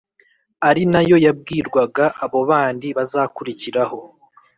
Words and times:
ari 0.69 0.83
na 0.91 1.01
yo 1.09 1.17
yabwirwaga 1.25 2.05
abo 2.23 2.39
bandi 2.51 2.87
bazakurikiraho 2.97 3.99